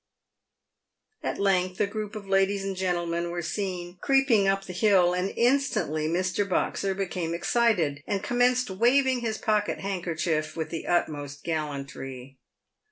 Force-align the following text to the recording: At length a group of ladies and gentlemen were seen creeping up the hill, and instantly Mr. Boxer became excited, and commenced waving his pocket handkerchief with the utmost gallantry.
At 1.21 1.37
length 1.37 1.79
a 1.79 1.85
group 1.85 2.15
of 2.15 2.27
ladies 2.27 2.65
and 2.65 2.75
gentlemen 2.75 3.29
were 3.29 3.43
seen 3.43 3.99
creeping 4.01 4.47
up 4.47 4.63
the 4.65 4.73
hill, 4.73 5.13
and 5.13 5.31
instantly 5.37 6.07
Mr. 6.07 6.49
Boxer 6.49 6.95
became 6.95 7.35
excited, 7.35 8.01
and 8.07 8.23
commenced 8.23 8.71
waving 8.71 9.19
his 9.19 9.37
pocket 9.37 9.81
handkerchief 9.81 10.55
with 10.57 10.71
the 10.71 10.87
utmost 10.87 11.43
gallantry. 11.43 12.39